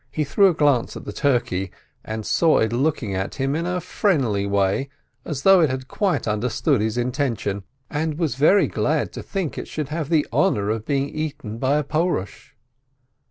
[0.09, 1.69] He threw a glance at the turkey,
[2.03, 4.89] and saw it looking at him in a friendly way,
[5.25, 9.31] as though it bad quite understood bis intention, and was very glad to 76 PEREZ
[9.31, 12.55] think it should have the honor of being eaten by a Porush.